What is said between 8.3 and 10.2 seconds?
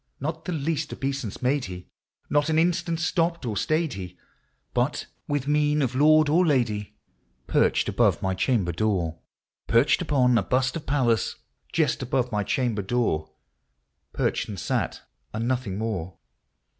chamber door,— Perched